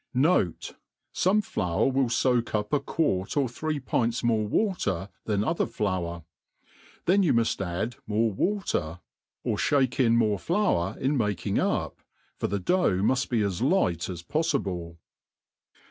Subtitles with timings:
[0.15, 0.75] Note,
[1.11, 6.23] Some flour will foak up a quart or three pints more water than other Spur;
[7.05, 9.01] then you muft »dd more waller,
[9.43, 11.59] or (hake X 3 in 310 THE ART OF COOKERY in more flour in making
[11.59, 11.99] up,
[12.39, 14.97] for th( dough muft be as light as polSble.